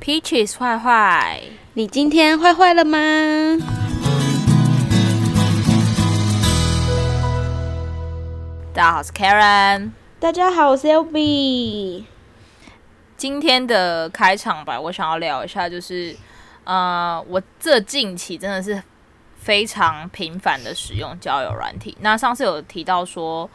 [0.00, 1.42] Peaches 坏坏，
[1.74, 2.98] 你今天坏坏了吗？
[8.72, 9.90] 大家好，我是 Karen。
[10.20, 12.04] 大家好，我是 LB。
[13.16, 16.16] 今天的开场白，我想要聊一下，就是
[16.62, 18.80] 呃，我这近期真的是
[19.36, 21.96] 非常频繁的使用交友软体。
[22.00, 23.50] 那上次有提到说，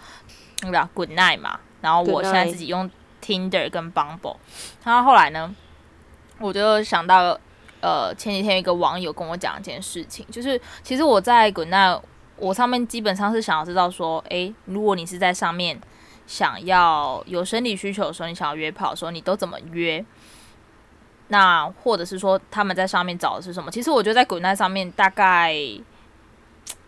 [0.63, 2.91] 那个 Good Night 嘛，然后我现在自己用
[3.23, 4.35] Tinder 跟 Bumble。
[4.83, 5.55] 然后后来呢，
[6.43, 7.39] 我就想到，
[7.81, 12.01] 呃，前几天一个网友跟我讲一件事情，就是其实我在 Good Night，
[12.37, 15.79] 我上面基本上是想要知道说，诶，如果你是在上面。
[16.25, 20.03] 想要有生理需求的时候，你想要约炮的时候，你都怎么约？
[21.27, 23.69] 那或者是说他们在上面找的是什么？
[23.69, 25.53] 其实我觉得在 Goodnight 上面大概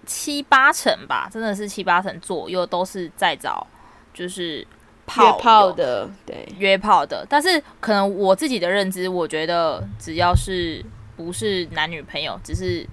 [0.05, 3.67] 七八成吧，真的是七八成左右都是在找
[4.13, 4.65] 就是
[5.05, 7.25] 炮约炮的，对，约炮的。
[7.29, 10.83] 但是可能我自己的认知，我觉得只要是
[11.15, 12.85] 不是男女朋友，只是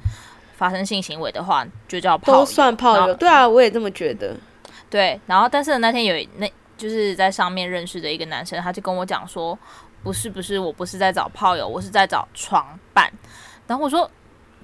[0.55, 3.15] 发生性行为的话，就叫炮，都算炮友。
[3.15, 4.37] 对啊，我也这么觉得。
[4.91, 9.59] 对，然后但是那天有那就是在上面认识的一个男生，他就跟我讲说，
[10.03, 13.11] 不是不是，我不是在找炮友，我是在找床伴。
[13.67, 14.11] 然后我说，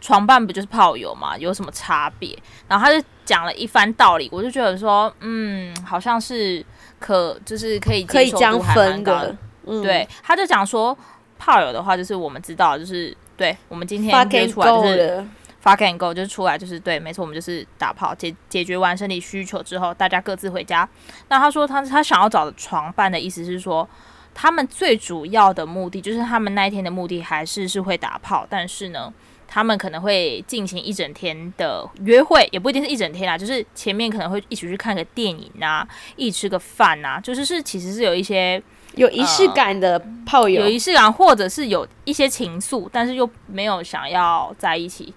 [0.00, 1.38] 床伴不就是炮友吗？
[1.38, 2.38] 有什么差别？
[2.68, 6.64] 然后他就讲了一番道理，我就觉得说，嗯，好像是
[6.98, 9.36] 可就是可以接受度还蛮高的。
[9.66, 10.96] 嗯、对，他就讲说，
[11.38, 15.27] 炮友的话就是我们知道，就是对我们今天约出来就是。
[15.60, 20.88] Fuck and go 就是出来就是对，没错，我们就是打炮解解决完生理需求之后，大家各自回家。
[21.28, 23.86] 那他说他他想要找的床伴的意思是说，
[24.33, 29.12] 他们最主要的目的就是他们那一天的目的还是是会打炮，但是呢，
[29.59, 38.62] 他们可能会进行一整天的约会，也不一定是一整天啦，就是前面可能会一起去看个电影啊，一起吃个饭啊，就是是其实是有一些
[38.95, 45.12] 有仪式感的炮友，呃、有仪式感，或者是有一些情愫，但是又没有想要在一起。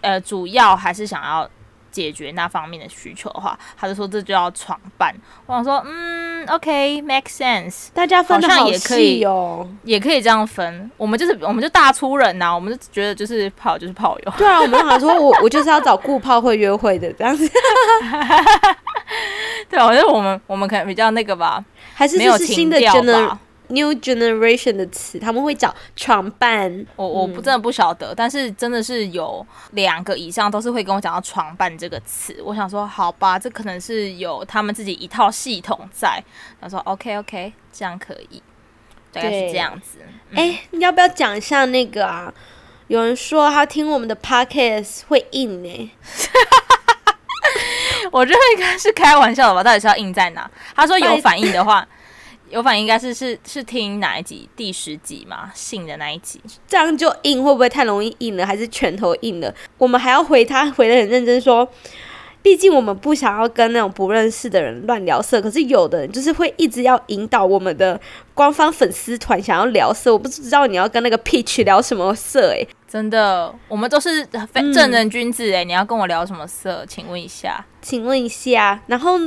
[0.00, 1.48] 呃，主要还是想要
[1.96, 5.14] 解决那方面的需求的话，他就说这就要床伴。
[5.46, 10.90] 我想说，嗯，OK，make sense，大家分的好细哦，也可以，也可以这样分。
[10.98, 14.32] 我们就是，我们就大粗人呐、啊，我们就觉得就是炮就是炮友。
[14.36, 17.48] 对啊，我们想说我我就是要找顾炮会约会的这样子。
[19.70, 21.64] 对，我觉得我们我们可能比较那个吧，
[21.94, 23.34] 还是没有新的 gener
[23.68, 26.86] New generation 的词，他们会找床伴。
[26.94, 32.40] 我我不真的不晓得，嗯，但是真的是有两个以上都是会跟我讲到床伴这个词。
[32.44, 36.22] 我想说，好吧，这可能是有他们自己一套系统在。
[36.60, 38.40] 他说，OK OK，这样可以，
[39.12, 39.98] 大概是这样子。
[40.32, 42.32] 哎，欸，你要不要讲一下那个啊？
[42.86, 45.90] 有人说他听我们的 Podcast 会硬呢，欸。
[48.12, 49.64] 我觉得应该是开玩笑的吧？
[49.64, 50.48] 到底是要硬在哪？
[50.76, 51.84] 他说有反应的话。
[52.48, 54.48] 有反应应该是是是听哪一集？
[54.56, 55.50] 第十集吗？
[55.54, 58.46] 信的那一集，这样就硬会不会太容易硬了？
[58.46, 59.52] 还是拳头硬了？
[59.78, 61.68] 我们还要回他回的很认真说，
[62.46, 65.42] 毕竟我们不想要跟那种不认识的人乱聊色。
[65.42, 68.00] 可是有的人就是会一直要引导我们的
[68.34, 76.86] 官方粉丝团想要聊色，我不知道你要跟那个 Peach 聊什么色哎、欸，真的，我们都是非正人君子哎、欸嗯，你要跟我聊什么色？
[76.86, 79.18] 请问一下，请问一下，然后。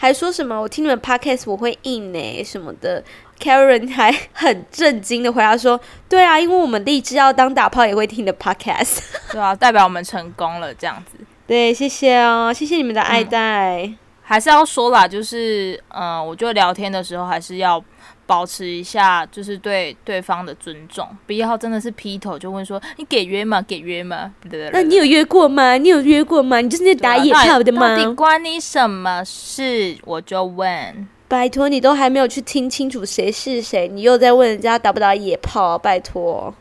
[0.00, 0.56] 还说什么？
[0.56, 3.02] 我听你们 podcast 我会硬呢什么的。
[3.40, 9.00] Karen 还很震惊的回答说：“对啊，因为我们立志要当打炮也会听的 podcast。”
[9.32, 11.18] 对啊，代表我们成功了这样子。
[11.48, 13.82] 对，谢谢哦，谢谢你们的爱戴。
[13.82, 17.82] 嗯、还是要说啦，就是嗯，我觉得聊天的时候还是要。
[18.28, 23.62] 保持一下，就是对对方的尊重，不要真的是劈头就问说你给约吗？
[23.62, 24.30] 给约吗？
[24.70, 25.78] 那你有约过吗？
[25.78, 26.60] 你有约过吗？
[26.60, 27.96] 你就是那打野炮的吗？
[27.96, 29.96] 到底关你什么事？
[30.04, 35.78] 我就问，拜托你都还没有去听清楚谁是谁，你又在问人家打不打野炮？
[35.78, 36.54] 拜托，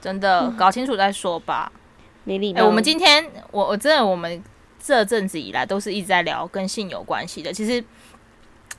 [0.00, 1.70] 真的搞清楚再说吧。
[2.24, 2.60] 没礼貌。
[2.60, 4.42] 欸，我们今天，我我真的，我们
[4.82, 7.84] 这阵子以来都是一直在聊跟性有关系的，其实。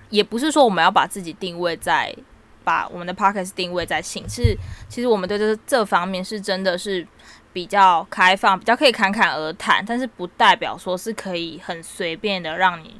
[0.09, 2.15] 也不是说我们要把自己定位在，
[2.63, 4.55] 把我们的 podcast 定位在性，是
[4.87, 7.07] 其实我们对这这方面是真的是
[7.51, 12.95] 比较开放，比较可以侃侃而谈，但是不代表说是可以很随便的让你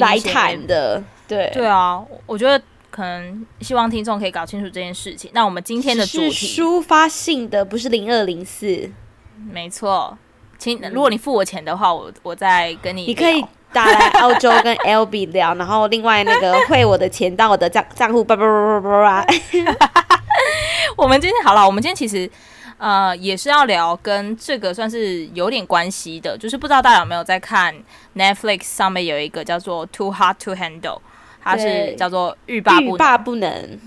[0.00, 1.04] 来谈的。
[1.28, 5.30] 对对啊，我觉得可能希望听众可以搞清楚这件事情。
[5.34, 8.90] 那我们今天的主题是抒发性的，不是零二零四，
[9.50, 10.16] 没错。
[10.58, 13.44] 请如果你付我钱的话，我我再跟你，你可以。
[13.74, 19.26] 打来澳洲跟 LB 聊，然后另外那个 汇我的钱到我的账账户，叭叭叭叭叭。
[20.96, 22.30] 我们今天好了，我们今天其实
[22.78, 27.74] 呃也是要聊跟这个算是有点关系的，就是不知道大家有没有在看
[28.14, 31.00] Netflix 上面有一个叫做 Too Hot to Handle，
[31.42, 32.94] 它是叫做欲罢不能。
[32.94, 33.80] 欲罢不能。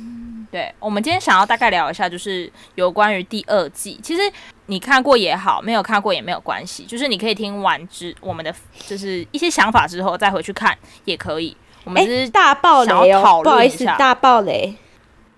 [0.52, 3.98] 对，我们今天想要大概聊一下，就是有关于第二季。
[4.04, 4.22] 其实
[4.68, 8.54] 你看过也好，没有看过也没有关系，就是你可以听完之我们的
[8.86, 11.56] 就是一些想法之后再回去看也可以。
[11.84, 14.76] 我们是大爆雷哦，不好意思，大爆雷。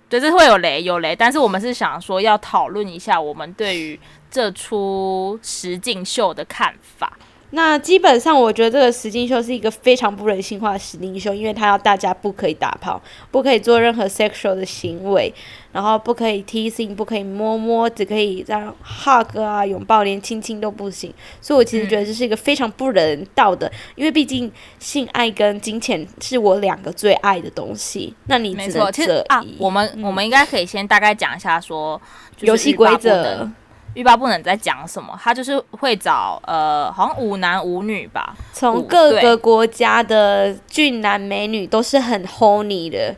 [0.10, 4.00] 对，这会有雷有雷，但是我们是想说要讨论一下我们对于
[4.32, 7.16] 这出实境秀的看法。
[7.52, 13.02] 那基本上，我觉得这个实境秀是一个非常不人性化的实境秀，因为他要大家不可以打炮，
[13.32, 15.34] 不可以做任何 sexual 的行为，
[15.72, 21.12] 然后不可以 teasing，不可以摸摸，只可以这样 hug 啊，拥抱，连亲亲都不行。
[21.42, 28.14] 所以我其实觉得这是一个非常不人道的，嗯、因为毕竟性爱跟金钱是我两个最爱的东西。
[28.28, 32.00] 那你只能其实啊，我们、嗯、我们应该可以先大概讲一下说
[32.42, 33.50] 游戏规则。
[33.96, 35.18] 欲罢不能在讲什么？
[35.22, 43.16] 他就是会找呃，好像五男五女吧，从各个国家的俊男美女都是很 horny 的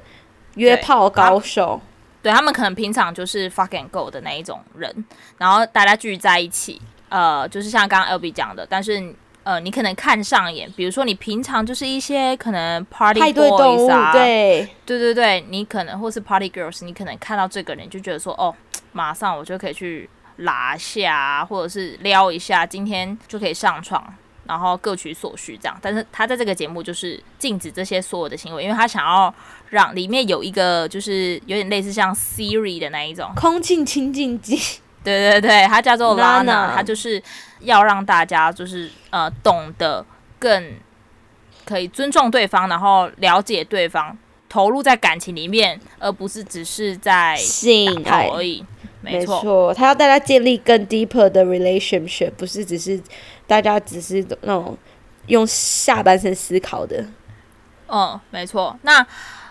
[0.55, 1.79] 约炮高手。
[2.21, 5.05] 对，他们可能平常就是 fucking go 的那一种人，
[5.37, 6.79] 然后大家聚在一起，
[7.09, 9.13] 呃，就是像刚刚 Albee 讲的，但是
[9.43, 18.53] 呃，你可能看上眼，比如说你平常就是一些可能 party boys 啊，对对对对，你可能或是 party girls，你可能看到这个人就觉得说，哦，
[18.91, 20.09] 马上我就可以去。
[20.37, 24.03] 拉下，或者是撩一下，今天就可以上床，
[24.45, 25.77] 然后各取所需这样。
[25.81, 29.33] 但是他在这个节目就是禁止这些所有的行为，因为他想要
[29.69, 34.57] 让里面有一个就是有点类似像 Siri 的那一种空气清净机。
[35.03, 37.21] 对对对，它叫做 Lana，它就是
[37.61, 40.05] 要让大家就是呃懂得
[40.37, 40.73] 更
[41.65, 44.15] 可以尊重对方，然后了解对方，
[44.47, 48.63] 投入在感情里面，而不是只是在性爱而已。
[49.01, 53.01] 没错，他要大家建立更 deeper 的 relationship，不是只是
[53.47, 54.77] 大家只是那种
[55.27, 57.03] 用下半身思考的。
[57.87, 58.77] 嗯，没错。
[58.83, 59.05] 那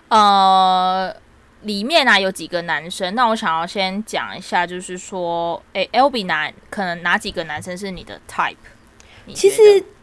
[0.08, 1.14] 呃，
[1.62, 8.56] 里面呢、啊、有几个男生，那我想要先讲一下，就是说，诶，Albee 哪可能哪几个男生是你的 type？
[9.34, 9.60] 其实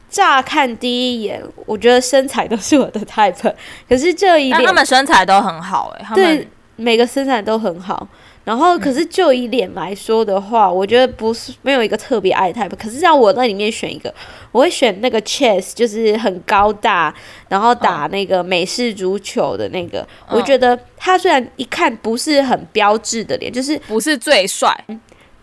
[0.10, 3.54] 乍看第一眼，我觉得身材都是我的 type，
[3.90, 8.08] 可是这一点他们身材都很好、欸，诶，对，每个身材都很好。
[8.48, 12.74] 然后，可是就以脸来说的话，嗯、我觉得不是没有一个特别爱 type。
[12.78, 14.14] 可是让我在里面选一个，
[14.54, 17.14] 我会选那个 Chess，就是很高大，
[17.50, 20.00] 然后打那个美式足球的那个。
[20.30, 24.74] 嗯、我觉得他虽然一看不是很标致的脸，就是不是最帅，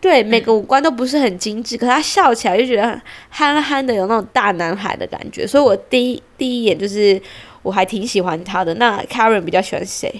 [0.01, 2.99] 对，每个五官都不是很精致，嗯、可他笑起来就觉得
[3.29, 5.47] 憨憨的，有那种大男孩的感觉。
[5.47, 7.21] 所以我第一第一眼就是
[7.63, 8.73] 我还挺喜欢他的。
[8.77, 10.11] 那 Karen 比较喜欢谁？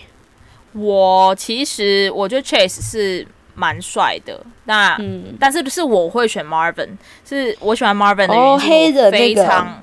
[0.75, 3.25] 我其实我觉得 Chase 是
[3.55, 6.89] 蛮帅的，那、嗯、但是是我会选 Marvin，
[7.25, 9.83] 是我喜欢 Marvin 的原因，哦、黑的非常，那个、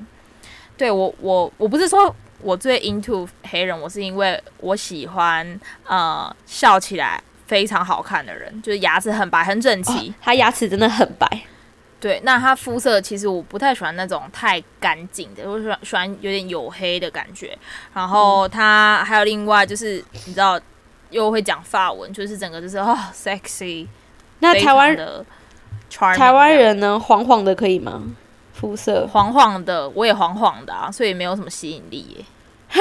[0.76, 5.58] 对我我我不是说我最 into 黑人，我是因为我喜欢
[5.88, 11.26] 呃笑起来非常好看的人，就是牙齿很白很整齐、哦，他牙齿真的很白。
[12.02, 17.58] 对，那他肤色其实我不太喜欢那种太干净的，我喜欢喜欢有点黝黑的感觉。
[17.94, 20.60] 然后他还有另外就是你知道。
[21.12, 23.86] 又会讲法文，就是整个就是哦，sexy。
[24.40, 25.24] 那台湾的
[26.16, 27.00] 台湾人呢？
[27.00, 28.02] 黄黄的可以吗？
[28.54, 32.26] 肤色黄黄的，我也黄黄的啊，所以没有什么吸引力耶。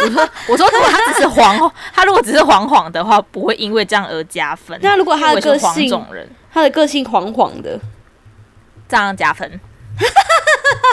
[0.00, 4.78] 我说，我说，如果他只是黄， 他如果只是黄黄的话，不会因为这样而加分。
[4.82, 5.90] 那如果他的个性，
[6.52, 7.78] 他的个性黄黄的，
[8.88, 9.60] 这样加分。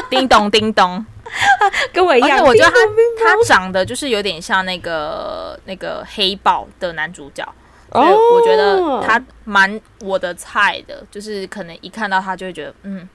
[0.10, 1.06] 叮 咚叮咚。
[1.94, 2.80] 跟我一样，我觉得他
[3.36, 7.44] 他长得就是有点像那个那个黑豹的男主角，
[7.92, 13.08] 所以我觉得他蛮我的菜的，就是可能一看到他就会觉得嗯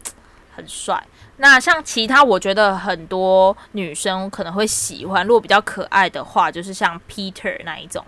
[0.54, 1.02] 很帅。
[1.38, 8.04] 那像其他我觉得很多女生可能会喜欢，如果比较可爱的话，就是像 Peter 那一种。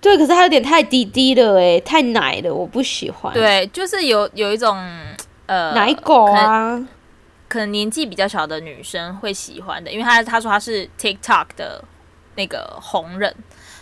[0.00, 3.32] 对，可是他有点太滴滴了，哎，太奶了，我不喜欢。
[3.34, 4.76] 对，就是有有一种
[5.46, 6.82] 呃奶狗啊。
[7.50, 11.84] 可能年纪比较小的女生会喜欢的，因为她她说她是 TikTok 的
[12.36, 13.34] 那个红人，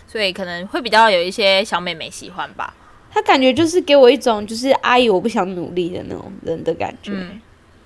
[0.07, 2.73] 所以可能会比较有一些小妹妹喜欢吧。
[3.11, 7.11] 她感觉就是给我一种就是阿姨我不想努力的那种人的感觉。
[7.13, 7.39] 嗯，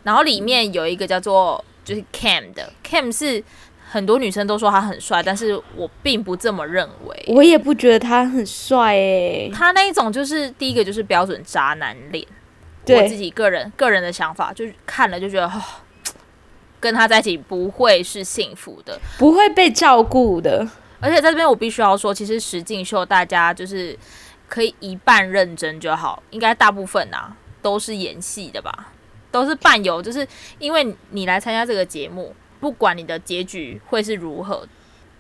[0.03, 3.43] 然后里面有一个叫做就是 Cam 的，Cam 是
[3.91, 7.25] 很多女生都说他很帅，但是我并不这么认为。
[7.27, 12.25] 我也不觉得他很帅诶，他那一种就是第一个就是标准渣男脸。
[12.85, 13.01] 对。
[13.01, 15.61] 我自己个人个人的想法，就是看了就觉得，哦，
[16.79, 20.67] 跟他在一起不会是幸福的，不会被照顾的。
[20.99, 23.97] 而且在这边我必须要说，其实实境秀大家就是
[24.47, 28.93] 可以一半认真就好，应该大部分啊都是演戏的吧，
[29.29, 30.25] 都是伴游，就是
[30.59, 34.65] 因为你来参加这个节目，不管你的结局会是如何，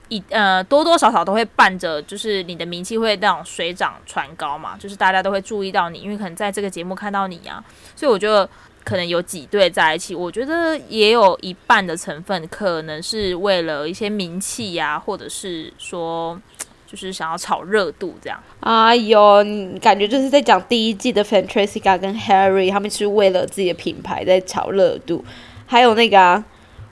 [0.09, 7.63] 一呃多多少少都会伴着，就是你的名气会那种水涨船高嘛，就是大家都会注意到你，因为可能在这个节目看到你啊，
[7.95, 8.47] 所以我觉得
[8.83, 16.39] 可能有几对在一起，我觉得也有一半的成分可能是为了一些名气呀、或者是说
[16.85, 18.39] 就是想要炒热度这样。
[18.59, 25.23] 哎呦，你感觉就是在讲第一季的 Fantasia 跟 Harry，他们是为了自己的品牌在炒热度，
[25.65, 26.43] 还有那个啊。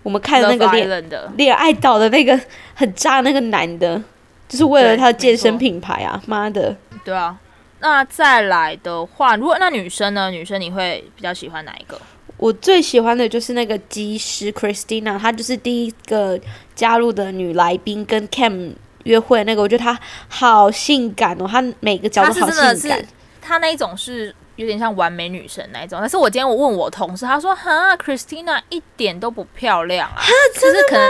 [0.04, 1.04] 我们看的那个恋
[1.38, 2.40] 恋爱岛的那个
[2.74, 4.02] 很渣那个男的，
[4.48, 6.22] 就是为了他的健身品牌啊！
[6.26, 7.38] 妈的，对啊。
[7.80, 10.30] 那再来的话，如果那女生呢？
[10.32, 12.00] 女生你会比较喜欢哪一个？
[12.38, 16.40] 我最喜欢的就是那个机师 Christina，她就是第一个
[16.76, 23.06] 加入的女来宾，跟 Cam 约会那个，我觉得她好性感哦，她每个角度好性感。
[23.42, 24.36] 她那一种是。
[24.62, 30.22] 有点像完美女神那一种，但是我今天我问我同事，他说哈，Christina 一点都不漂亮啊，
[30.54, 30.84] 就是？
[30.88, 31.10] 可能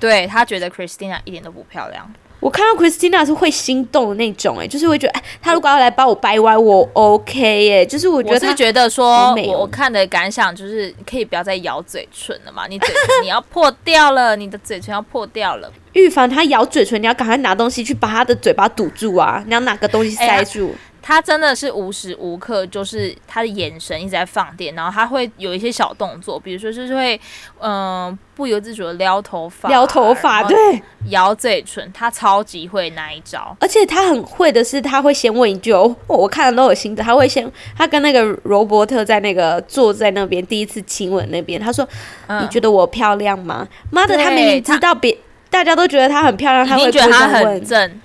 [0.00, 2.12] 对他觉得 Christina 一点都不漂亮。
[2.40, 15.72] 我看到 Christina 是会心动的那种、欸，哎，就是会觉得，哎，他如果要来把我掰弯，我 OK 哎、欸，就是我觉得我是觉得说，我我看的感想就是，可以不要再咬嘴唇了嘛，你嘴唇你要破掉了，你的嘴唇要破掉了。
[15.92, 20.70] 预防他咬嘴唇，你要赶快拿东西去把他的嘴巴堵住啊，你要拿个东西塞住。
[20.70, 27.20] 欸他真的是无时无刻就是他的眼神一直在放电，然后他会有一些小动作，比如说就是会
[27.58, 30.56] 嗯、呃、不由自主的撩头发，撩头发，对，
[31.08, 41.86] 咬嘴唇，他超级会那一招，而且他很会的是他会先问一句哦，我看了都有心得，他会先他跟那个罗伯特在那个坐在那边第一次亲吻那边，他说、
[42.28, 43.66] 嗯、你觉得我漂亮吗？
[43.90, 45.18] 妈的，他明明知道别
[45.50, 48.00] 大家都觉得她很漂亮，他会觉得他很正。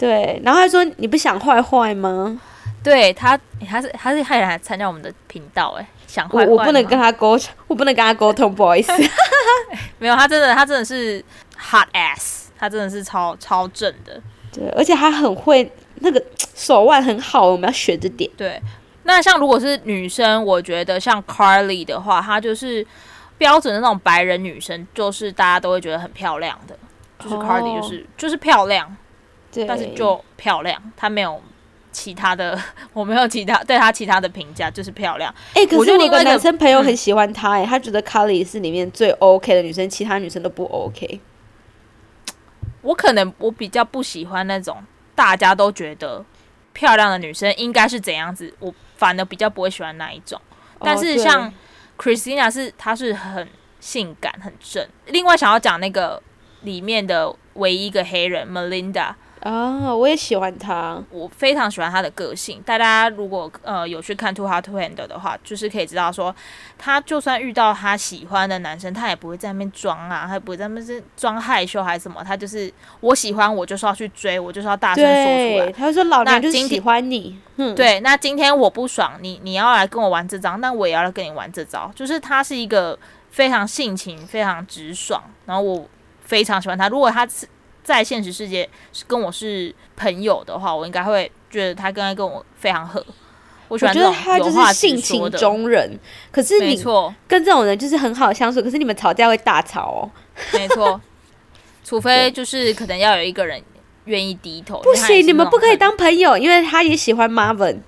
[0.00, 2.40] 对，然后他说：“你不想坏坏吗？”
[2.82, 3.38] 对他，
[3.68, 8.90] 他是他是还来参加我们的频道哎，想坏坏我，我不能跟他沟通，我不能跟他沟通，不好意思。
[10.00, 11.22] 没有，他真的，他真的是
[11.58, 14.18] hot ass，他真的是超超正的。
[14.50, 18.30] 对，而且他很会那个手腕很好，我们要学着点。
[18.38, 18.58] 对，
[19.02, 22.86] 那像如果是女生，我觉得像 Carly 的话，她就是
[23.36, 26.74] 标准的那种白人女生，就是大家都会觉得很漂亮的，
[27.18, 28.06] 就是 Carly 就是、oh.
[28.16, 28.96] 就是漂亮。
[29.52, 31.42] 对，但是就漂亮，她没有
[31.90, 32.56] 其他的，
[32.92, 35.34] 我没有其他对她其他的评价，就是漂亮。
[35.54, 41.20] 哎、欸，可是我有个男生朋友很喜欢她，哎、嗯，他觉得 Carly 是里面最 OK 的女生，其他女生都不 OK。
[42.82, 44.82] 我可能我比较不喜欢那种
[45.14, 46.24] 大家都觉得
[46.72, 50.40] 漂亮的女生应该是怎样子，我反而比较不会喜欢那一种。
[50.78, 51.52] 但是像
[51.98, 53.48] Christina 是她是很
[53.80, 54.88] 性感很正。
[55.06, 56.22] 另外想要讲那个
[56.62, 59.12] 里面的唯一一个黑人 Melinda。
[59.40, 62.60] 啊，oh, 我也喜欢他，我非常喜欢他的个性。
[62.62, 66.34] 大家如果呃有去看《Too Hot to Handle》的话，就是可以知道说，
[66.76, 72.70] 他就算遇到他喜欢的男生，他也不会在那边装啊，他也不会在那边是装害羞还是什么，他就是
[73.00, 75.72] 我喜欢，我就是要去追，我就是要大声说出来。
[75.72, 77.98] 他说：“老娘就喜欢你。”嗯，对。
[78.00, 81.90] 那今天我不爽，你你要来跟我玩这招，那我也要来跟你玩这招。
[81.94, 82.98] 就是他是一个
[83.30, 85.88] 非常性情非常直爽，然后我
[86.22, 86.90] 非常喜欢他。
[86.90, 87.48] 如果他是。
[87.82, 93.04] 在现实世界是跟我是朋友的话，我应该会觉得他刚刚跟我非常合。
[93.68, 95.98] 我喜欢这种有话直说的，我觉得他就是性情中人。
[96.32, 96.76] 可是你
[97.28, 100.10] 跟这种人就是很好相处，可是你们吵架会大吵哦。
[100.52, 101.00] 没错，
[101.84, 103.62] 除非就是可能要有一个人
[104.06, 104.80] 愿意低头。
[104.80, 107.78] 不行，你们不可以当朋友，因为他也喜欢 Marvin。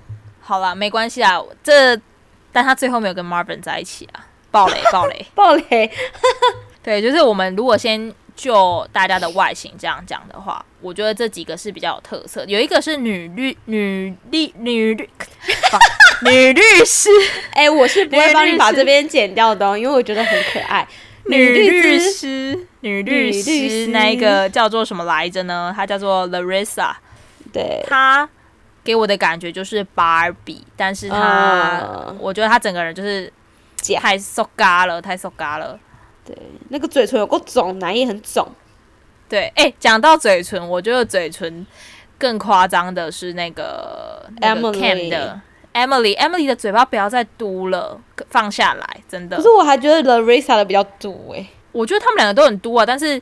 [0.41, 2.01] 好啦，没关系啊，这
[2.53, 5.91] 但他最后没有跟 Marvin 在一起啊，暴雷，暴雷， 暴雷。
[6.83, 8.15] 对，就是我们如果先。
[8.43, 12.45] 就大家的外形这样讲的话，我觉得这几个是比较有特色。
[12.49, 15.09] 有一个是女律女律女律
[16.27, 17.09] 女律师，
[17.53, 20.85] 哎、欸，我是不会帮你把这边剪掉的，因为我觉得很可爱。
[21.27, 25.73] 女律师，女律师，那一个叫做什么来着呢？
[25.77, 26.95] 她叫做 Larissa。
[27.53, 28.29] 对，她
[28.83, 33.33] 给我的感觉就是 Barbie，但是她，嗯、我觉得她整个人就是
[34.01, 35.79] 太瘦嘎了，太瘦嘎了。
[36.25, 36.37] 对，
[36.69, 38.47] 那个嘴唇有够肿，奶也很肿。
[39.29, 41.67] 对，哎、欸，讲到嘴唇，我觉得嘴唇
[42.19, 45.41] 更夸张的是那个 Emily 的
[45.73, 47.99] Emily，Emily 的嘴巴不要再嘟了，
[48.29, 49.39] 放下来，真的。
[49.39, 53.21] 可是我还觉得 Larissa 的比较嘟哎、欸，我觉得他们两个都很嘟啊，但是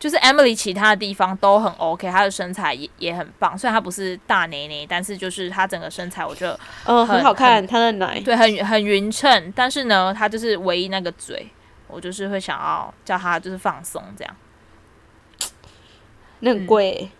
[0.00, 11.46] 就是 Emily 其他的地方都很 OK，她的身材也也很棒，虽然她不是大奶奶，但是就是她整个身材我觉得嗯很，很好看，她的奶对很很匀称，但是呢，她就是唯一那个嘴。
[11.88, 14.36] 我就是会想要叫他就是放松这样，
[16.40, 17.10] 那 很贵，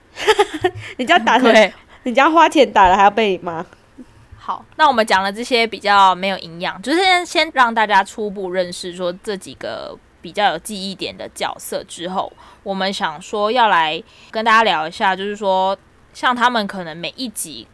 [0.62, 1.72] 嗯、 你家打成，对
[2.04, 3.64] 你家花钱打了还要被你骂。
[4.36, 12.32] 好，那我们讲了这些比较没有营养，就是先先让大家初步认识说这几个比较有记忆点的角色之后，
[12.62, 15.76] 我们想说要来跟大家聊一下，就是说
[16.12, 17.66] 像他们可能每一集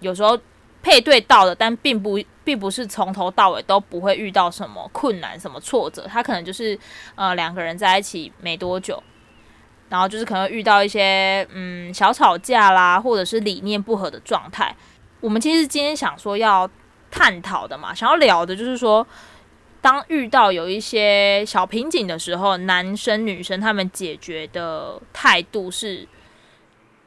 [0.00, 0.36] 有时候
[0.86, 6.78] 配对到的，但并不并不是从头到尾都不会遇到什么困难、什么挫折，他可能就是
[7.16, 9.02] 呃两个人在一起没多久。
[9.88, 14.72] 然后就是可能遇到一些嗯小吵架啦，或者是理念不合的状态。
[15.20, 16.70] 我们其实今天想说要
[17.10, 19.04] 探讨的嘛，想要聊的就是说，
[19.80, 26.06] 当遇到有一些小瓶颈的时候，男生女生他们解决的态度是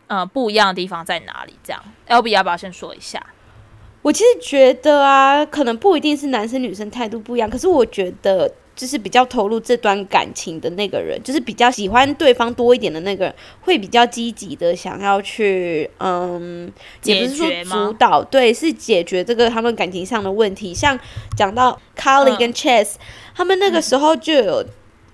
[0.08, 1.58] 呃不一样的地方在哪里？
[1.64, 3.26] 这样，L B 要不要先说一下？
[4.02, 8.52] 我其实觉得啊，可能不一定是男生女生态度不一样，可是我觉得。
[8.76, 16.72] 就是比较投入这段感情的那个人，就是比较喜欢对方多一点的那个人，会比较积极的想要去，嗯，
[17.04, 20.74] 也不是说主导，对，是解决这个他们感情上的问题。
[20.74, 20.98] 像
[21.36, 23.00] 讲到 Carly 跟 Chase，嗯，
[23.36, 24.66] 他们那个时候就有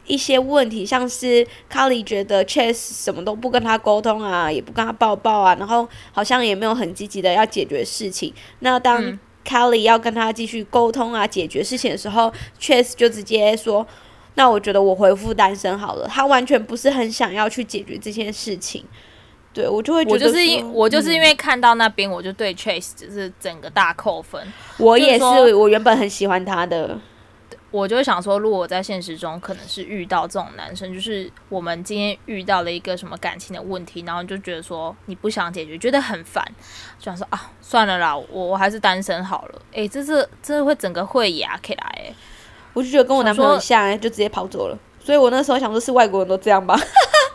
[0.06, 8.34] 一些问题，嗯，像是 Carly 觉得 Chase 什么都不跟他沟通啊，也不跟他抱抱啊，然后好像也没有很积极的要解决事情。
[8.60, 13.86] 那当，嗯 Kelly 要跟他继续沟通啊，解决事情的时候，Chase 就直接说
[14.34, 18.84] ：“那我觉得我回复单身好了。”他完全不是很想要去解决这件事情。
[19.54, 24.42] 对，我就会觉得，我就是因我就是因为看到那边，我就对 Chase 就是整个大扣分。
[24.78, 27.00] 我也是，我原本很喜欢他的。
[27.76, 36.42] 我就会想说，如果我在现实中可能是遇到这种男生，就是我们今天遇到了一个什么感情的问题，然后就觉得说你不想解决，觉得很烦，
[36.98, 39.62] 就想说啊，算了啦，我我还是单身好了。
[39.74, 42.16] 诶、欸，这是这会整个会哑起来，诶，
[42.74, 44.80] 我就觉得跟我男朋友很像，诶，就直接跑走了。
[45.04, 46.80] 所以我那时候想说，是外国人都这样吧？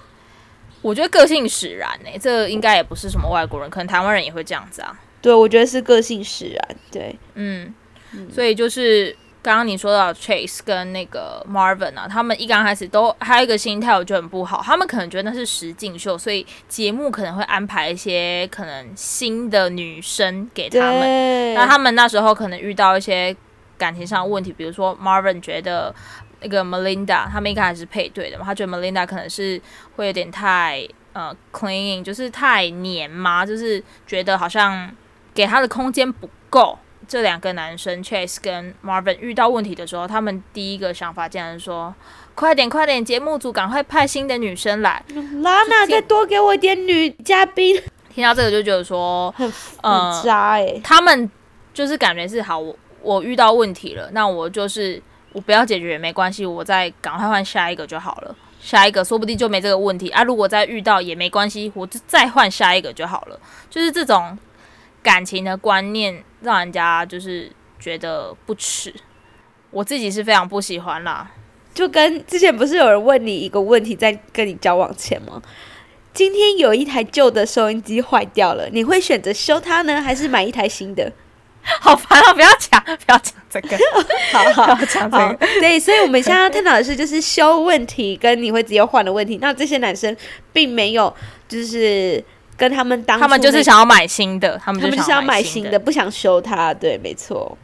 [0.81, 4.99] 我觉得个性使然，诶，这应该也不是什么外国人，可能台湾人也会这样子啊。
[5.21, 6.77] 对，我觉得是个性使然。
[6.91, 7.75] 对，嗯，
[8.13, 9.15] 嗯所以就是。
[9.43, 14.61] 刚刚你说到 Chase 跟那个 Marvin 啊，他们一刚开始都还有一个心态，我觉得很不好。
[14.63, 21.55] 他们可能觉得那是实境秀，所以节目可能会安排一些可能新的女生给他们。
[21.55, 23.35] 那他们那时候可能遇到一些
[23.79, 25.95] 感情上的问题，比如说 Marvin 觉得
[26.43, 29.59] 那个 Melinda 他们一开始是配对的嘛，他觉得 Melinda 可能是
[29.97, 34.95] 会有点太呃 clinging，就是太黏嘛，就是觉得好像
[35.33, 36.79] 给他的空间不够。
[37.11, 41.93] 这两个男生 Chase 跟 Marvin 遇到问题的时候，他们第一个想法竟然说
[42.37, 47.83] ：“快点，快点，节目组赶快派新的女生来，Lana 再多给我一点女嘉宾。”
[48.15, 51.29] 听到这个就觉得说：“很很渣哎、呃！”他们
[51.75, 60.23] 就是感觉是好，我我遇到问题了，那我就是我不要解决也没关系，我再赶快换下一个就好了，下一个说不定就没这个问题啊。
[60.23, 63.37] 如果再遇到也没关系，我就再换下一个就好了，
[63.69, 64.39] 就是这种。
[65.02, 68.93] 感情的观念让人家就是觉得不耻，
[69.71, 71.30] 我自己是非常不喜欢啦。
[71.73, 75.41] 就跟之前不是有人问你一个问题，在跟你交往前吗？
[76.13, 81.10] 今天有一台旧的收音机坏掉了，你会选择修它呢，还是买一台新的？
[81.63, 82.34] 好烦啊！
[82.34, 83.78] 不要讲，不要讲这个。
[84.32, 85.39] 好好讲这个。
[85.60, 89.39] 对，所以我们现在要探讨的是，就是修问题跟你会直接换的问题。
[89.41, 90.15] 那这些男生
[90.52, 91.15] 并没有，
[91.49, 92.23] 就是。
[92.61, 96.75] 跟他们当、他们就是想要买新的，他们就是要买新的，不想修它。
[96.75, 97.57] 对，没错。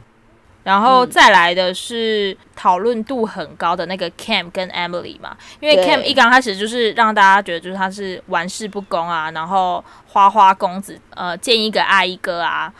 [0.63, 12.73] 然后再来的是讨论度很高的那个 Cam 跟 Emily 嘛，因为 Cam 一刚开始就是让大家觉得就是他是玩世不恭啊，然后花花公子，呃，见一个爱一个啊。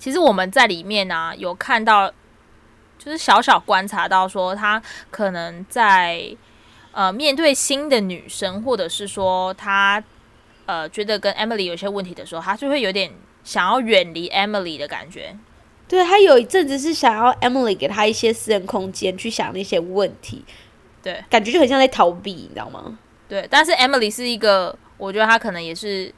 [0.00, 2.10] 其实我们在里面呢、啊、有看到，
[2.98, 6.28] 就是小小观察到说他可能在
[6.90, 10.02] 呃面对新的女生，或者是说他。
[10.66, 13.10] 呃，觉得跟 Emily 有些问题的时候，他就会有点
[13.42, 15.36] 想要远离 Emily 的感觉。
[15.88, 20.44] 对，他有一阵子是想要 Emily 给他一些私人空间去想那些问题。
[21.02, 22.98] 对，感觉就很像在逃避，你知道吗？
[23.28, 26.14] 对，但是 Emily 是一个，我觉得他可能也是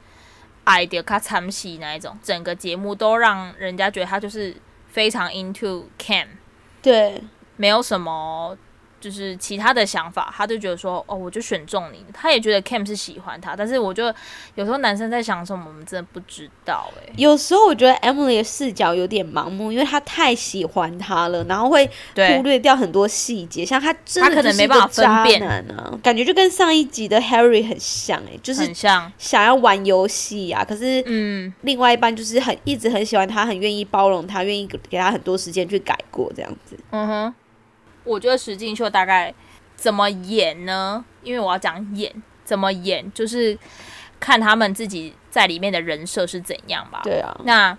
[0.65, 4.55] 爱到卡惨死那一种，整个节目都让人家觉得他就是
[4.89, 6.27] 非常 into Cam。
[6.83, 7.23] 对，
[7.57, 8.57] 没有什么。
[9.05, 12.03] 就是其他的想法，他就觉得说，哦，我就选中你。
[12.11, 14.15] 他也觉得 Cam 是喜欢他，但是我觉得
[14.55, 16.91] 有时候男生在想什么，我们真的不知道。
[16.97, 36.79] 哎，有时候我觉得 Emily 的视角有点盲目，因为他太喜欢他了，然后会忽略掉很多细节，像他真的啊、可能没办法分辨啊，感觉就跟上一集的 Harry 很像，哎，就是很像想要玩游戏啊，可是嗯，另外一半就是很一直很喜欢他，很愿意包容他，愿意给他很多时间去改过这样子。
[36.91, 37.35] 嗯哼。
[38.05, 39.35] 我觉得石进秀大概
[39.75, 41.05] 怎么演呢？
[41.23, 42.13] 因为我要讲演
[42.45, 43.59] 怎么演，就是
[44.21, 47.01] 看他们自己在里面的人设是怎样吧。
[47.03, 47.35] 对啊。
[47.45, 47.77] 那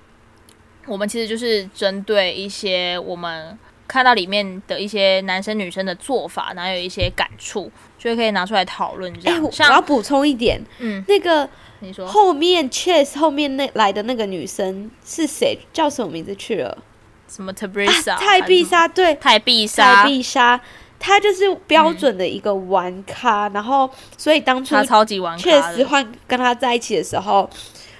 [0.88, 3.58] 我们其实就是针对一些我们
[3.88, 9.14] 看到里面的一些男生女生的做法，然后有一些感触，就可以拿出来讨论。
[9.20, 11.48] 这样，欸、像我要补充一点，嗯，那个
[11.80, 15.60] 你说后面 Chase 后面那来的那个女生是谁？
[15.72, 16.84] 叫什么名字去了？
[17.28, 20.60] 什么 Tabrisa？、啊、泰碧莎对，泰碧莎，泰碧莎，
[21.00, 23.48] 他就是标准的一个玩咖。
[23.48, 25.44] 嗯、然后，所以当初他超级玩咖。
[25.44, 27.50] 确实换跟他在一起的时候，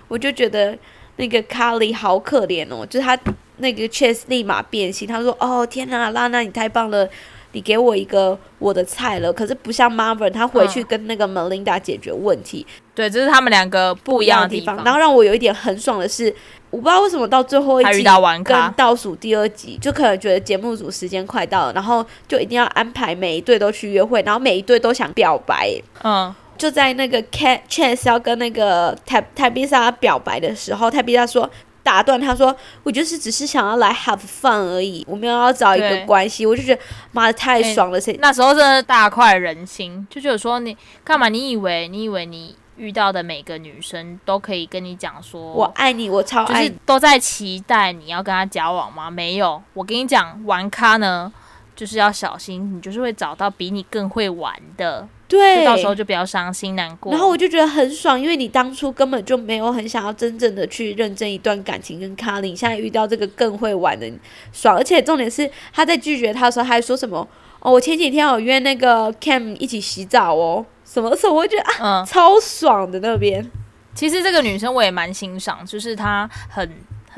[0.08, 0.78] 我就觉得
[1.18, 3.18] 那个卡莉好可怜哦，就是他。
[3.58, 7.08] 那个 Chase 立马变心，他说：“哦天哪，拉娜你太棒了，
[7.54, 12.68] 你给我一个我的菜了。”可是不像 Marvin，他回去跟那个 Melinda 解决问题。
[12.68, 14.76] 嗯、对，这是他们两个不一样的地方。
[14.84, 16.36] 然后让我有一点很爽的是，
[16.76, 18.04] 我不知道为什么到最后一集
[18.44, 25.72] 跟倒数第二集，就可能觉得节目组时间快到了，然后就一定要安排每一对都去约会，然后每一对都想表白。
[26.04, 31.50] 嗯，就在那个 Cat Chase 要跟那个泰泰比莎表白的时候，泰比莎说。
[31.86, 32.48] 打断他说
[32.82, 38.18] ：“我就是只是想要来 have fun 而已，我没有要找一个关系。”我就觉得妈的太爽了，谁？
[38.20, 41.30] 那时候真的大快人心，就觉得说你干嘛？
[41.30, 49.10] 你以为你以为你遇到的每个女生都可以跟你讲说我爱你，我超爱你，就是都在期待你要跟他交往吗？
[49.10, 51.32] 没有，我跟你讲，玩咖呢
[51.76, 55.08] 就是要小心，你就是会找到比你更会玩的。
[55.28, 57.12] 对，到时候就不要伤心难过。
[57.12, 64.08] 然后我就觉得很爽，因为你当初根本就没有很想要真正的去认真一段感情跟卡琳，现在遇到这个更会玩的，
[64.54, 64.78] 爽。
[64.78, 67.28] 而且重点是他在拒绝他的时候，他还说什么？
[67.60, 70.64] 哦，我前几天有约那个 Cam 一起洗澡哦，
[70.96, 71.34] 什么时候？
[71.36, 73.46] 我会觉得啊，嗯、超爽的那边。
[73.94, 76.70] 其实这个女生我也蛮欣赏，就是她很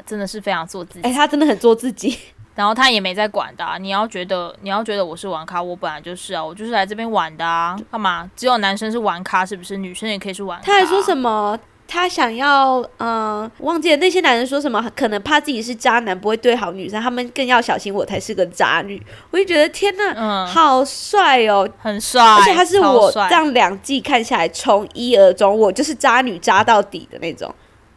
[0.06, 1.02] 真的是非常做自己。
[1.02, 2.18] 哎、欸，她真的很做自己。
[2.56, 8.30] 然后她也没在管的啊，你要觉得你要觉得我是玩咖，我本来就是啊，我就是来这边玩的啊，干嘛？
[8.36, 9.78] 只有男生是玩咖，是不是？
[9.78, 10.66] 女生也可以是玩咖。
[10.66, 11.58] 他还说什么？
[11.88, 14.84] 他想要，嗯，忘记了那些男人说什么？
[14.96, 19.02] 可能怕自己是渣男，不会对好女生，他们更要小心我才是个渣女。
[19.32, 27.54] 我就觉得天呐，嗯，好帅哦，很帅，而且他是我这样两季看下来，从一而终，我就是渣女渣到底的那种。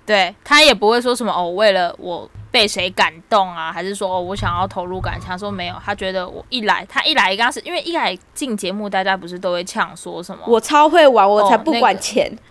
[0.06, 2.30] 对，他也不会说什么哦，为了我。
[2.52, 3.72] 被谁感动啊？
[3.72, 5.28] 还是说哦，我想要投入感情？
[5.28, 10.42] 他说没有，他觉得我一来，他一来刚是因为一来进节目，大家不是都会呛说什么？
[10.48, 12.26] 我超会玩，我才不管钱。
[12.26, 12.42] 哦那个、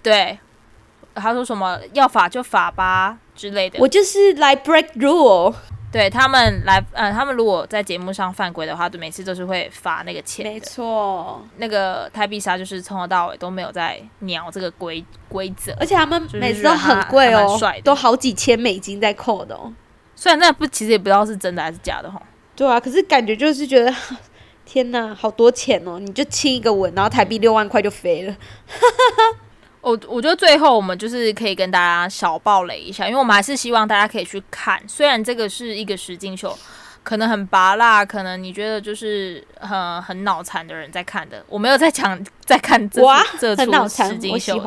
[0.00, 0.38] 对，
[1.18, 3.78] 他说什么要罚就罚吧之类的。
[3.80, 5.54] 我就是来 break rule。
[5.90, 10.44] 对他们来，呃，他们如果在节目上犯规的话，就每次都是会罚那个钱。
[10.44, 19.72] 没错，那个泰碧莎就是从头到尾都没有在鸟这个规规则，而且他们每次都很贵哦，都好几千美金在扣的哦。
[20.14, 22.20] 虽然那不，其实也不知道是真的还是假的哈。
[22.54, 23.90] 对啊，可是感觉就是觉得，
[24.66, 25.98] 天哪，好多钱哦！
[25.98, 28.36] 你就亲一个吻，然后台币六万块就飞了。
[29.80, 34.82] 我我觉得最后我们就是可以跟大家小爆雷一下，因为我们还是希望大家可以去看。
[34.88, 36.56] 虽然这个是一个实境秀，
[37.04, 41.44] 可能很拔辣，可能你觉得就是很很脑残的人在看的。
[41.48, 44.62] 我没有在讲 在看这哇这出实境秀。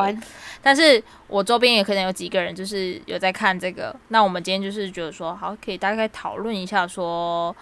[0.63, 3.95] 但是我周边也可能有几个人就是有在看这个。
[4.09, 7.55] 那我们今天就是觉得说，好，可以大概讨论一下，说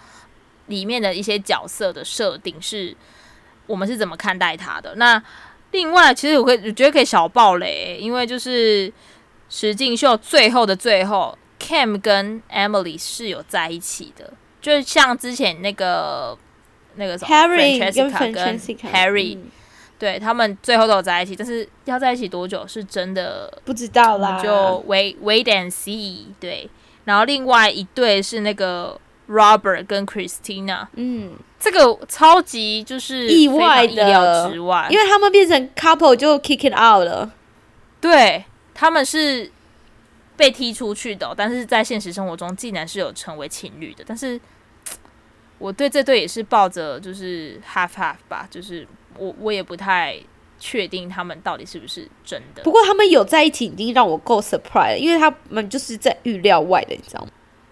[0.66, 2.94] 里面的一些角色的设定是
[3.66, 4.94] 我们是怎么看待他的。
[4.96, 5.20] 那
[5.72, 8.92] 另外，其实我可以我觉得可以小爆雷，因为就是
[9.48, 16.36] 实境秀最后的最后，Cam 跟 Emily 是有在一起的，就像之前那个
[16.96, 17.78] 那个什么 Harry
[18.32, 18.58] 跟
[18.92, 19.38] Harry，
[19.98, 26.24] 对他们最后都有在一起，但是要在一起多久是真的不知道啦，就 wait wait and see。
[26.40, 26.68] 对，
[27.04, 28.98] 然后另外一对是那个
[29.30, 31.32] Robert 跟 Christina，嗯。
[31.62, 37.30] 这个超级就是意外的，意料之外，因为他们变成 couple 就 kick it out 了。
[38.00, 39.52] 对，他们是
[40.38, 44.02] 被踢出去的，但是在现实生活中竟然是有成为情侣的。
[44.06, 44.40] 但是
[45.58, 48.88] 我对这对也是抱着就是 half half 吧，就是
[49.18, 50.18] 我我也不太
[50.58, 52.62] 确定他们到底是不是真的。
[52.62, 57.28] 不过他们有在一起已经让我够 surprise 了，因为他们就是在预料外的，你知道吗？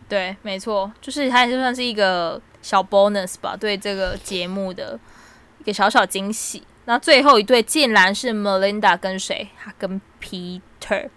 [0.09, 2.41] 对，没错，就是他也就算是一个。
[2.61, 4.99] 小 bonus 吧，对这个节目的
[5.61, 6.61] 一个小小惊喜。
[6.87, 9.49] 那最后一对竟然是 Melinda 跟谁？
[9.57, 11.09] 他跟 Peter，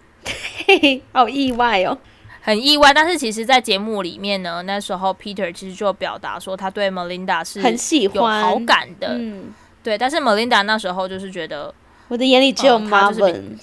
[0.64, 1.98] 嘿嘿， 好意外哦，
[2.40, 2.94] 很意外。
[2.94, 9.08] 但是其实，在节目里面呢，那时候 Peter 其实就表达说他对 Melinda 是很喜欢、有好感的。
[9.18, 9.52] 嗯，
[9.82, 9.98] 对。
[9.98, 11.74] 但是 Melinda 那时候就是觉得，
[12.06, 13.58] 我的眼里只有 Marvin，嗯，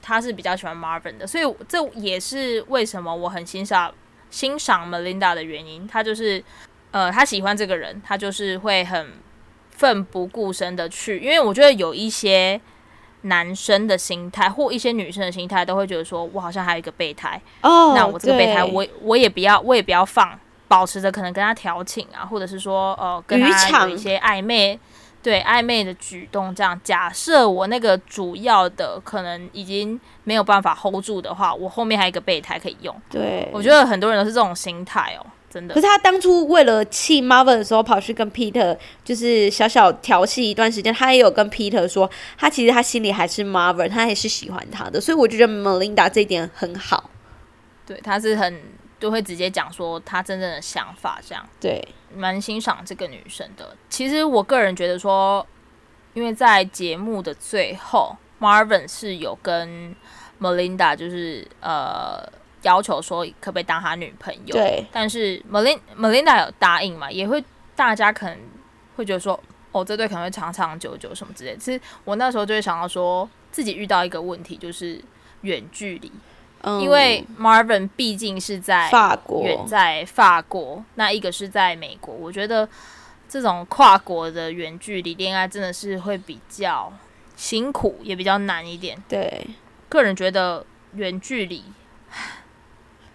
[0.00, 3.92] 他是比较喜欢 Marvin 的，所以这也是为什么我很欣赏
[4.34, 5.86] 欣赏 Melinda 的原因。
[5.86, 6.42] 他就是。
[6.94, 9.14] 呃，他喜欢这个人，他就是会很
[9.72, 12.60] 奋不顾身的去，因为我觉得有一些
[13.22, 24.78] 男生的心态或一些女生的心态都会觉得说，我好像还有一个备胎，哦，那我这个备胎我，我我也不要，我也不要放，保持着可能跟他调情啊，或者是说呃跟他有一些暧昧，
[25.24, 26.78] 对暧昧的举动这样。
[26.84, 32.94] 假设我那个主要的可能已经没有办法 hold 住的话，我后面还有一个备胎可以用。
[33.10, 35.26] 对，我觉得很多人都是这种心态哦。
[35.48, 40.92] 真的，可是他当初为了气 Marvin 的时候，跑去跟 Peter 就是小小调戏一段时间。
[40.92, 45.00] 他也有跟 Peter 说，他其实他心里还是 Marvin，他还是喜欢他的。
[45.00, 47.08] 所以我觉得 Melinda 这一点很好。
[47.86, 48.60] 对，他是很
[48.98, 53.76] 都会直接讲说他真正的想法，这样对，蛮欣赏这个女生的。
[53.88, 55.46] 其实我个人觉得说，
[56.14, 59.94] 因为在节目的最后，Marvin 是有跟
[60.40, 62.26] Melinda 就是呃。
[62.64, 64.54] 要求说可不可以当他女朋友？
[64.54, 67.10] 对，但是 Melin Melinda 有答应嘛？
[67.10, 67.44] 也会
[67.76, 68.38] 大家可能
[68.96, 69.38] 会觉得说，
[69.70, 71.58] 哦，这对可能会长长久久什么之类的。
[71.58, 74.98] 其实我那时候就会想到说，自己遇到一个问题就是
[75.42, 76.10] 远距离，
[76.64, 82.14] 嗯，因为 Marvin 毕竟是在法国，远在法国，那一个是在美国。
[82.14, 82.68] 我觉得
[83.28, 86.92] 这种跨国的远距离恋爱真的是会比较
[87.36, 88.96] 辛苦，也比较难一点。
[89.08, 89.46] 对，
[89.88, 91.62] 个人觉得远距离。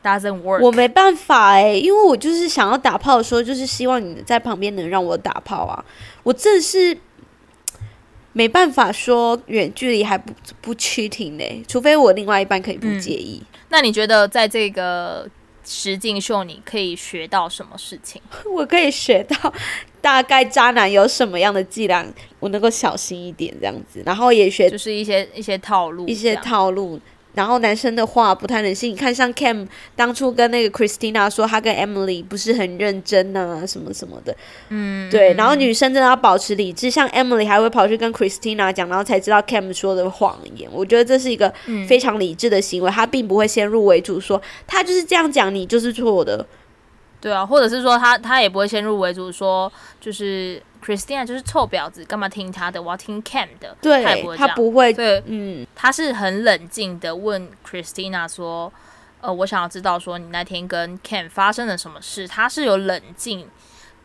[0.01, 0.62] Doesn't work.
[0.62, 5.83] 我没办法哎、欸，因为我就是想要打炮的时候，就是希望你在旁边能让我打炮啊。
[6.23, 6.97] 我真是
[8.33, 13.41] 没办法说远距离还不不 cheating 呢、欸，除非我另外一半可以不介意。
[13.41, 15.27] 嗯、那你觉得在这个
[15.65, 18.21] 实境秀，你可以学到什么事情？
[18.53, 19.53] 我可以学到
[20.01, 22.05] 大概渣男有什么样的伎俩，
[22.39, 26.99] 我能够小心一点这样子，然后也学就是一些一些套路，一些套路。
[27.35, 34.35] 然后男生的话不太能信，你看像 Cam 当初跟那个 Christina 说他跟 Emily 不是很认真啊，什么什么的，
[34.69, 35.33] 嗯，对。
[35.35, 40.69] 然后女生真的要保持理智，像 Emily 还会跑去跟 Christina 讲，然后才知道 Cam 说的谎言。
[40.73, 41.53] 我觉得这是一个
[41.87, 46.45] 非常理智的行为，他并不会先入为主说他就是这样讲，你就是错的。
[47.21, 50.61] 对啊，或者是说他他也不会先入为主说就是。
[50.83, 52.81] Christina 就是臭婊子，干嘛听他的？
[52.81, 53.75] 我要听 Cam 的。
[53.81, 54.93] 对，他也不会，他不会。
[54.93, 58.71] 对，嗯，他是很冷静的问 Christina 说
[59.21, 63.47] ：“呃，我想要知道说你那天跟 Cam 发生了什么事。”他是有冷静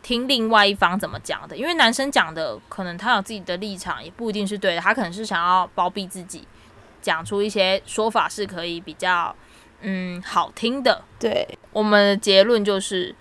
[0.03, 4.81] 听另外一方怎么讲的，因为男生讲的可能他有自己的立场，也不一定是对的。
[4.81, 6.45] 他可能是想要包庇自己，
[7.01, 9.33] 讲出一些说法是可以比较
[9.79, 11.01] 嗯好听的。
[11.17, 13.15] 对，我们的结论就是。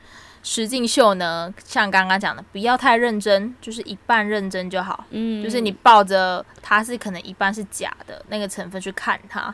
[0.44, 5.04] 实境秀呢，像刚刚讲的，不要太认真，就是一半认真就好。
[5.10, 9.52] 嗯，就是你抱着它是可能一半是假的那个成分去看它。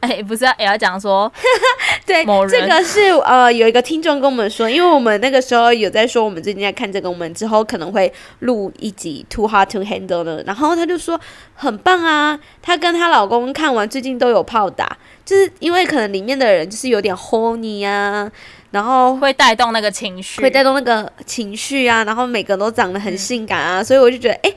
[0.02, 1.30] 哎、欸，不是要也要讲说，
[2.06, 11.20] 对，这个是呃有一个听众跟我们说，因为我们那个时候有在说，我们最近在看这个，我们之后可能会录一集 Too Hard to Handle 的，然后他就说
[11.54, 18.30] 很棒啊，她跟她老公看完最近都有炮打，就是因为可能里面的人就是有点 horny 啊。
[18.72, 22.04] 然后会带动那个情绪，会带动那个情绪啊。
[22.04, 24.54] 然后每个都长得很性感啊，嗯、所以我就觉得，哎，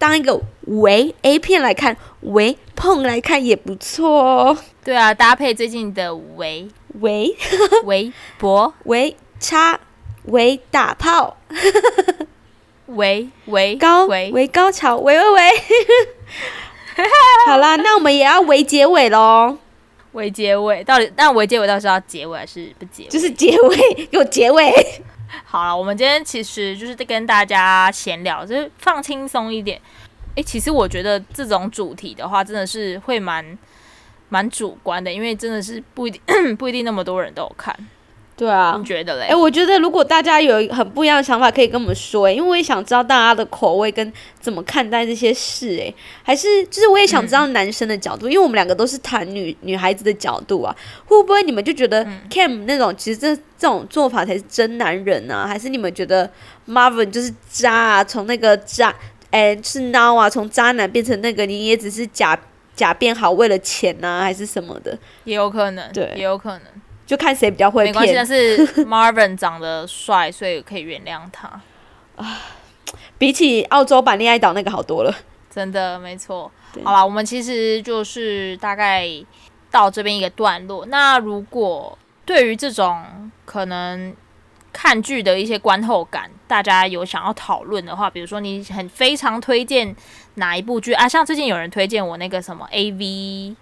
[0.00, 4.58] 当一个微 A 片来看，微碰来看也不错哦。
[4.82, 6.66] 对啊，搭配最近的微
[7.00, 7.36] 微
[7.84, 9.78] 微博 微插
[10.24, 11.36] 微打炮，
[12.86, 15.50] 微微高微微高潮，喂喂喂。
[17.46, 19.58] 好啦，那我们也要微结尾喽。
[20.12, 21.12] 尾结尾到底？
[21.14, 23.08] 那尾结尾到底是要结尾还是不结尾？
[23.10, 24.72] 就是结尾，给我结尾。
[25.44, 29.80] 好了，我们今天其实就是跟大家闲聊，就是放轻松一点。
[30.36, 33.58] 诶、其实我觉得这种主题的话，真的是会蛮
[34.28, 36.20] 蛮主观的，因为真的是不一定
[36.56, 37.76] 不一定那么多人都有看。
[38.40, 39.24] 对啊，你觉得嘞？
[39.24, 50.74] 哎、欸，我觉得如果大家有很不一样的想法，可以跟我们说、欸，因为我也想知道大家的口味跟怎么看待这些事、欸，哎，还是就是我也想知道男生的角度，嗯、因为我们两个都是谈女女孩子的角度啊，
[51.04, 55.46] 会不会你们就觉得 Cam 那种其实这这种做法才是真男人啊？
[55.46, 56.30] 还是你们觉得
[56.66, 58.02] Marvin 就是渣啊？
[58.02, 58.88] 从那个渣，
[59.30, 60.30] 哎、欸，是孬啊？
[60.30, 62.40] 从渣男变成那个，你也只是假
[62.74, 64.98] 假变好，为了钱啊，还是什么的？
[65.24, 66.62] 也有可能，对，也有可能。
[67.10, 67.92] 就看谁比较会骗。
[67.92, 71.60] 没关系，但是 Marvin 长得帅，所以可以原谅他。
[72.14, 72.38] 啊，
[73.18, 75.12] 比起澳洲版恋爱岛那个好多了。
[75.52, 76.48] 真的，没错。
[76.84, 79.08] 好了，我们其实就是大概
[79.72, 80.86] 到这边一个段落。
[80.86, 83.04] 那如果对于这种
[83.44, 84.14] 可能
[84.72, 89.96] 看剧的一些观后感，大家有想要讨论的话，比如说你很非常推荐
[90.36, 91.08] 哪一部剧啊？
[91.08, 93.56] 像最近有人推荐我那个什么 AV。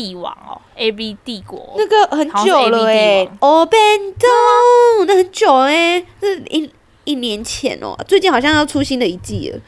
[0.00, 1.74] 帝王哦，A B 帝国。
[1.76, 6.70] 那个很久了哎、欸，哦，Bento 那很久哎、欸，那一
[7.04, 9.60] 一年前哦，最近好像要出新的一季了。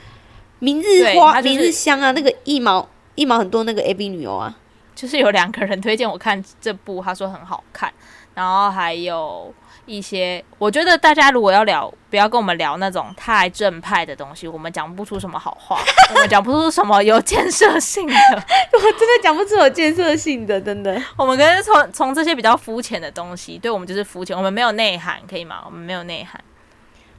[0.59, 4.57] 明日花，就是、明日香啊，那个一毛一毛很多那个 A B 女优啊，
[4.95, 7.93] 就是有两个人推荐我看这部，他说很好看，
[8.35, 9.53] 然后还有
[9.85, 15.81] 一些，我觉得大家如果要聊，不要跟我们聊那种太正派的东西，我们讲不出什么好话，
[16.15, 18.15] 我们讲不出什么有建设性的，
[18.73, 21.01] 我真的讲不出有建设性的，真的。
[21.17, 25.63] 我们跟从从这些比较肤浅的东西，对我们就是肤浅，我们没有内涵，可以吗？
[25.67, 26.43] 我们没有内涵。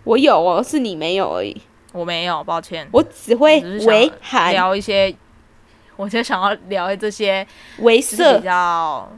[0.06, 1.62] 我有哦，是你没有而已。
[1.92, 2.88] 我没有，抱歉。
[2.92, 5.16] 我只会维涵聊一些，
[5.96, 7.46] 我就想要聊这些
[7.80, 9.12] 维色比较。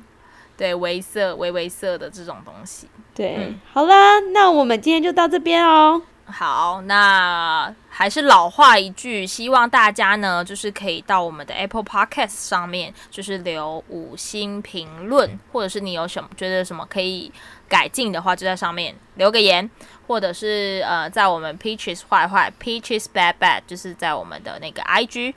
[0.58, 2.88] 对，维色、维维色的这种东西。
[3.16, 6.02] 对，嗯、好啦，那我们今天就到这边哦。
[6.26, 17.32] 好，那还是老话一句，希望大家呢，就是可以到我们的 Apple Podcast 上面，就是留五星评论，或者是你有什么觉得什么可以
[17.70, 19.70] 改进的话，就在上面留个言，
[20.08, 25.34] 或者是呃，在我们 Peaches 坏坏 Peaches Bad Bad，就是在我们的那个 IG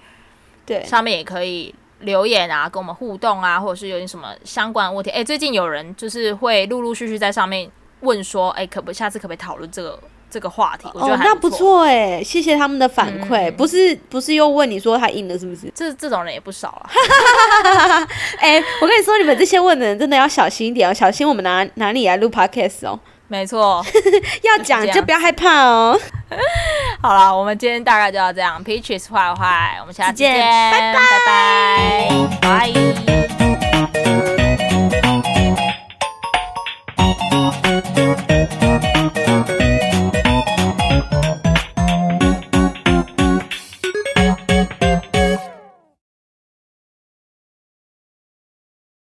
[0.66, 1.72] 对上面也可以。
[2.00, 9.98] 留言啊，跟我们互动啊，或者是有点什么相关的问题，哎，最近有人就是会陆陆续续在上面问说，哎，可不下次可不可以讨论这个
[10.30, 10.88] 这个话题？
[10.94, 11.20] 我觉得不。
[11.20, 15.70] 哦，那不错哎，谢谢他们的反馈，嗯、不是不是又问你说他硬了是不是？
[15.74, 16.90] 这这种人也不少了。
[18.38, 22.98] 哎，我跟你说，你们这些问的人真的要小心一点哦，小心我们哪哪里来录 podcast 哦。
[23.28, 23.84] 没错，
[24.42, 25.98] 要讲就不要害怕哦。
[27.00, 28.62] 好了，我们今天大概就要这样。
[28.64, 32.10] Peaches 坏坏，我们下次见，拜，拜拜，
[32.40, 33.27] 拜。